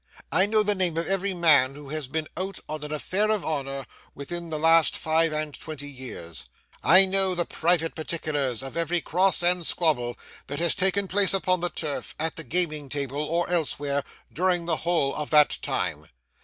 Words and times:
I 0.31 0.47
know 0.47 0.63
the 0.63 0.73
name 0.73 0.97
of 0.97 1.07
every 1.07 1.35
man 1.35 1.75
who 1.75 1.89
has 1.89 2.07
been 2.07 2.27
out 2.35 2.57
on 2.67 2.83
an 2.83 2.91
affair 2.91 3.29
of 3.29 3.45
honour 3.45 3.85
within 4.15 4.49
the 4.49 4.57
last 4.57 4.97
five 4.97 5.31
and 5.31 5.53
twenty 5.53 5.91
years; 5.91 6.49
I 6.81 7.05
know 7.05 7.35
the 7.35 7.45
private 7.45 7.93
particulars 7.93 8.63
of 8.63 8.75
every 8.75 9.01
cross 9.01 9.43
and 9.43 9.63
squabble 9.63 10.17
that 10.47 10.57
has 10.57 10.73
taken 10.73 11.07
place 11.07 11.35
upon 11.35 11.59
the 11.59 11.69
turf, 11.69 12.15
at 12.19 12.35
the 12.35 12.43
gaming 12.43 12.89
table, 12.89 13.23
or 13.23 13.47
elsewhere, 13.47 14.03
during 14.33 14.65
the 14.65 14.77
whole 14.77 15.13
of 15.13 15.29
that 15.29 15.59
time. 15.61 16.07